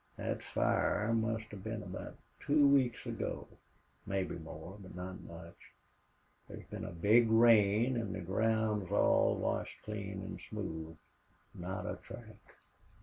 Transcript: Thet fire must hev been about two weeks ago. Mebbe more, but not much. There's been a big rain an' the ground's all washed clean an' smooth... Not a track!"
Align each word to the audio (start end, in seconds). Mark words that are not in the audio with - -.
Thet 0.17 0.41
fire 0.41 1.13
must 1.13 1.51
hev 1.51 1.63
been 1.63 1.83
about 1.83 2.17
two 2.39 2.67
weeks 2.67 3.05
ago. 3.05 3.47
Mebbe 4.07 4.41
more, 4.41 4.77
but 4.79 4.95
not 4.95 5.21
much. 5.21 5.73
There's 6.47 6.65
been 6.71 6.85
a 6.85 6.91
big 6.91 7.29
rain 7.29 7.95
an' 7.95 8.11
the 8.11 8.19
ground's 8.21 8.91
all 8.91 9.35
washed 9.35 9.77
clean 9.83 10.23
an' 10.23 10.39
smooth... 10.49 10.97
Not 11.53 11.85
a 11.85 11.97
track!" 11.97 12.55